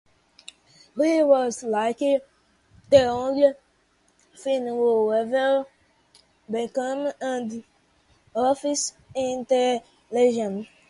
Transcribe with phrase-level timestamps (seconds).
[0.97, 2.19] He was likely
[2.89, 3.53] the only
[4.33, 5.67] Finn who ever
[6.49, 7.63] became an
[8.35, 10.67] officer in the Legion.